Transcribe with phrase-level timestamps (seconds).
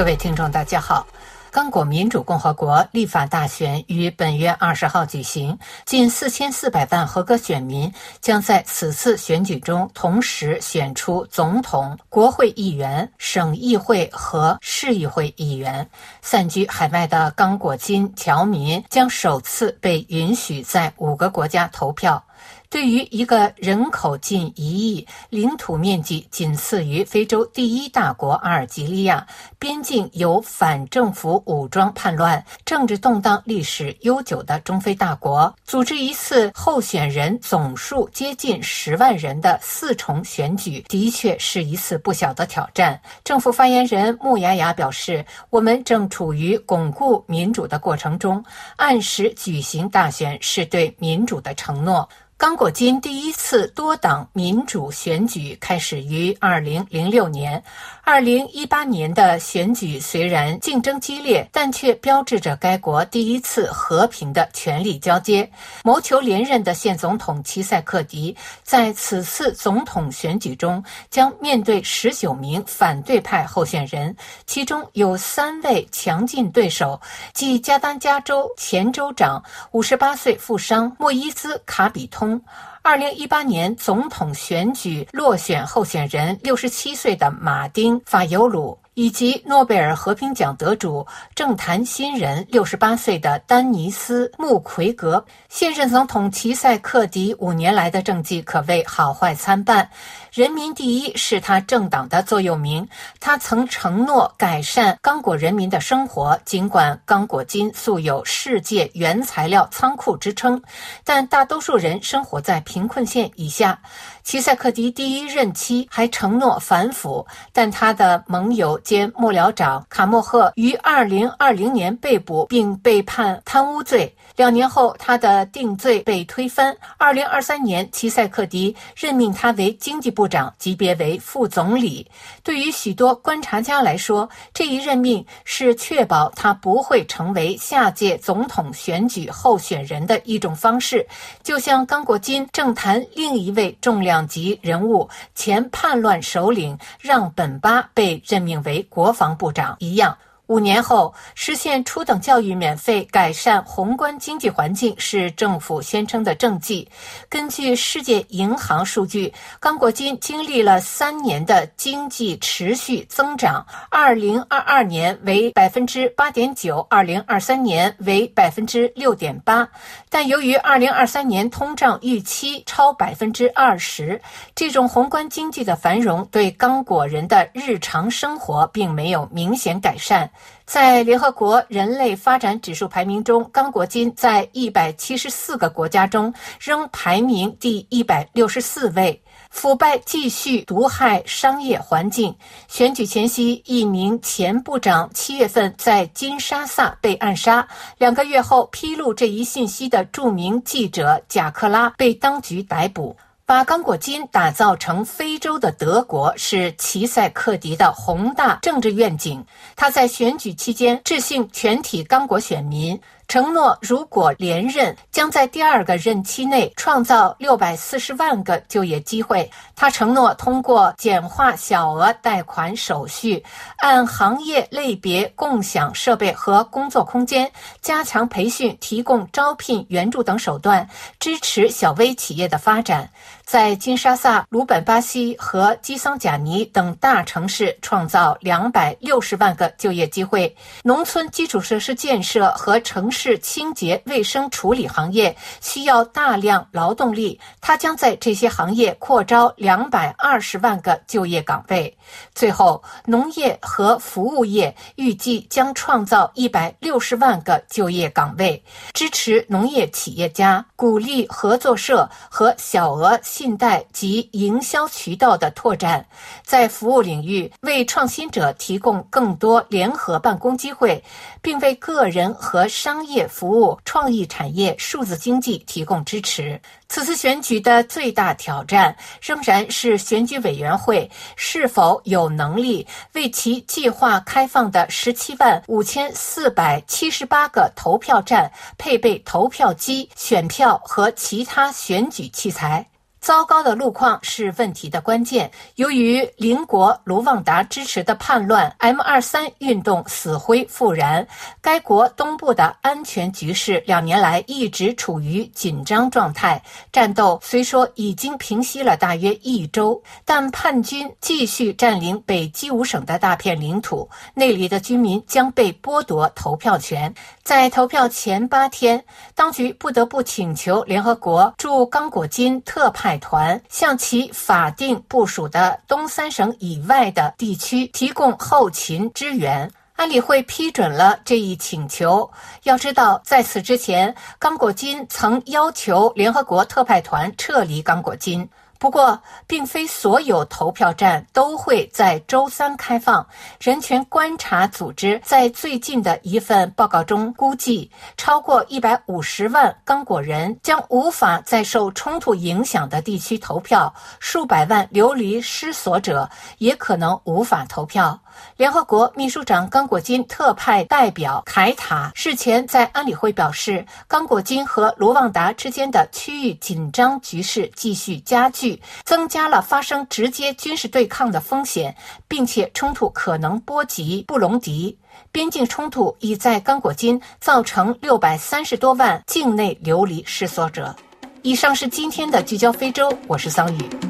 [0.00, 1.06] 各位听众，大家好。
[1.50, 15.86] 刚果民主共和国立法大选于本月二十号举行，近四千四百万合格选民将在此次选举中同时选出总统、国会议员、省议会和市议会议员。
[16.22, 22.24] 散居海外的刚果金侨民将首次被允许在五个国家投票。
[22.70, 29.26] 对于一个人口近一亿、领土面积仅次于非洲第一大国阿尔及利亚、
[29.58, 43.02] 边境有反政府武装叛乱、政治动荡历史悠久的中非大国，组织一次候选人总数接近十万人的四重选举，的确是一次不小的挑战。
[43.24, 48.44] 政府发言人穆雅雅表示：“我们正处于巩固民主的过程中，
[48.76, 52.08] 按时举行大选是对民主的承诺。”
[52.40, 57.62] 刚果金第一次多党民主选举开始于二零零六年。
[58.02, 65.48] 二零一八年的选举虽然竞争激烈，但却标志着该国第一次和平的权力交接。
[65.84, 76.98] 谋求连任的现总统齐塞克迪在此次总统选举中将面对十九名反对派候选人，其中有三位强劲对手，
[77.34, 82.29] 即加丹加州前州长五十八岁富商莫伊兹·卡比通。
[82.30, 82.42] 嗯。
[82.82, 88.78] 二零一八年总统选举落选候选人六十七岁的马丁·法尤鲁。
[88.94, 99.88] 以及诺贝尔和平奖得主、政坛新人六十八岁的丹尼斯·穆奎格，现任总统齐塞克迪五年来的政绩可谓好坏参半。
[100.32, 102.86] 人民第一是他政党的座右铭，
[103.20, 106.38] 他曾承诺改善刚果人民的生活。
[106.44, 110.60] 尽管刚果金素有“世界原材料仓库”之称，
[111.04, 113.82] 但大多数人生活在贫困线以下。
[114.22, 124.14] 齐塞克迪第一任期还承诺反腐，但他的盟友兼幕僚长卡莫赫于2020年被捕并被判贪污罪。
[124.36, 126.74] 两年后，他的定罪被推翻。
[126.98, 132.06] 2023年，齐塞克迪任命他为经济部长，级别为副总理。
[132.42, 141.06] 对于许多观察家来说，这一任命是确保他不会成为下届总统选举候选人的一种方式，
[141.42, 150.18] 就像刚果金政坛另一位重量两级人物前叛乱首领让本巴被任命为国防部长一样。
[150.50, 156.88] 五年后实现初等教育免费、改善宏观经济环境是政府宣称的政绩。
[157.28, 169.68] 根据世界银行数据，刚果金经历了三年的经济持续增长，二零二二年为百分之八点九，二零二三年为百分之六点八。
[170.08, 174.20] 但由于二零二三年通胀预期超百分之二十，
[174.56, 180.28] 这种宏观经济的繁荣对刚果人的日常生活并没有明显改善。
[180.64, 189.20] 在联合国人类发展指数排名中，刚果金在一百七十四个国家中仍排名第一百六十四位。
[189.50, 192.32] 腐败继续毒害商业环境。
[192.68, 197.66] 选举前夕，一名前部长七月份在金沙萨被暗杀。
[197.98, 203.16] 两个月后，披露这一信息的著名记者贾克拉被当局逮捕。
[203.50, 209.44] 把刚果金打造成非洲的德国是齐塞克迪的宏大政治愿景。
[209.74, 213.00] 他在选举期间致信全体刚果选民。
[213.30, 219.48] 承诺，如果连任，将在第二个任期内创造六百四十万个就业机会。
[219.76, 223.40] 他承诺通过简化小额贷款手续，
[223.76, 227.48] 按行业类别共享设备和工作空间，
[227.80, 230.88] 加强培训，提供招聘援助等手段，
[231.20, 233.08] 支持小微企业的发展。
[233.44, 240.54] 在金沙萨、鲁本巴西和基桑贾尼等大城市创造两百六十万个就业机会。
[240.84, 251.94] 农村基础设施建设和城市是清洁卫生处理行业需要大量劳动力，他将在这些行业扩招两百二十万个就业岗位。
[252.34, 258.62] 最后，农业和服务业预计将创造一百六十万个就业岗位，
[258.94, 263.10] 支持农业企业家，鼓励合作社和小额。
[263.40, 266.04] 信贷及营销渠道的拓展，
[266.44, 271.02] 在服务领域为创新者提供更多联合办公机会，
[271.42, 276.60] 并为个人和商业业服务、创意产业、数字经济提供支持。
[276.88, 292.89] 此次选举的最大挑战仍然是选举委员会是否有能力为其计划开放的十七万五千四百七十八个投票站配备投票机、选票和其他选举器材。
[293.20, 295.50] 糟糕的路况是问题的关键。
[295.76, 301.26] 由于邻国卢旺达支持的叛乱 M 二三运动死灰复燃，
[301.60, 306.62] 该国东部的安全局势两年来一直处于紧张状态。
[306.90, 317.14] 战斗虽说已经平息了大约一周，但叛军继续占领北基伍省的大片领土，那里的居民将被剥夺投票权。
[317.42, 329.70] 在投票前八天，当局不得不请求联合国驻刚果金特派团向其法定部署的东三省以外的地区提供后勤支援。
[329.96, 332.30] 安理会批准了这一请求。
[332.62, 338.48] 要知道，在此之前，刚果金曾要求联合国特派团撤离刚果金。
[338.80, 343.24] 不过，并非所有投票站都会在周三开放。
[343.60, 358.18] 人权观察组织在最近的一份报告中估计，超过一百五十万刚果人将无法在受冲突影响的地区投票，数百万流离失所者也可能无法投票。
[358.56, 368.69] 联合国秘书长刚果金特派代表凯塔事前在安理会表示，刚果金和卢旺达之间的区域紧张局势继续加剧，
[369.04, 371.96] 增加了发生直接军事对抗的风险，
[372.28, 374.98] 并且冲突可能波及布隆迪。
[375.32, 380.94] 边境冲突已在刚果金造成六百三十多万境内流离失所者。
[381.42, 384.09] 以上是今天的聚焦非洲，我是桑宇。